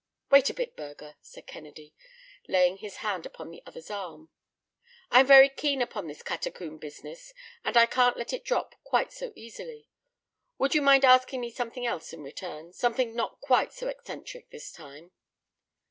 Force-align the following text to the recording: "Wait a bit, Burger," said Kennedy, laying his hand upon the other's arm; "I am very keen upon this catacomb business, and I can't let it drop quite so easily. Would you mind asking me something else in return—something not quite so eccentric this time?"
"Wait 0.31 0.49
a 0.49 0.53
bit, 0.55 0.75
Burger," 0.75 1.15
said 1.21 1.45
Kennedy, 1.45 1.93
laying 2.47 2.77
his 2.77 2.95
hand 3.05 3.23
upon 3.27 3.51
the 3.51 3.61
other's 3.67 3.91
arm; 3.91 4.29
"I 5.11 5.19
am 5.19 5.27
very 5.27 5.47
keen 5.47 5.79
upon 5.79 6.07
this 6.07 6.23
catacomb 6.23 6.79
business, 6.79 7.35
and 7.63 7.77
I 7.77 7.85
can't 7.85 8.17
let 8.17 8.33
it 8.33 8.43
drop 8.43 8.73
quite 8.83 9.13
so 9.13 9.31
easily. 9.35 9.89
Would 10.57 10.73
you 10.73 10.81
mind 10.81 11.05
asking 11.05 11.41
me 11.41 11.51
something 11.51 11.85
else 11.85 12.13
in 12.13 12.23
return—something 12.23 13.15
not 13.15 13.41
quite 13.41 13.73
so 13.73 13.89
eccentric 13.89 14.49
this 14.49 14.71
time?" 14.71 15.11